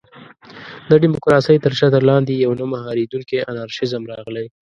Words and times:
د 0.89 0.91
ډیموکراسۍ 1.03 1.57
تر 1.65 1.73
چتر 1.79 2.01
لاندې 2.09 2.33
یو 2.43 2.51
نه 2.59 2.65
مهارېدونکی 2.73 3.37
انارشېزم 3.51 4.03
راغلی. 4.13 4.45